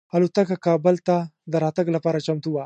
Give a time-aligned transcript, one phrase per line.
[0.15, 1.17] الوتکه کابل ته
[1.51, 2.59] د راتګ لپاره چمتو وه.